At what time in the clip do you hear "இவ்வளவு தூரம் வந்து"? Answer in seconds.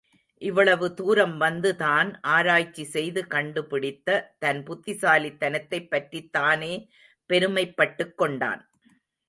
0.41-1.75